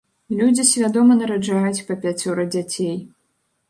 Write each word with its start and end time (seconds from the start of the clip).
Людзі 0.39 0.65
свядома 0.71 1.19
нараджаюць 1.21 1.85
па 1.93 2.01
пяцёра 2.07 2.51
дзяцей. 2.53 2.95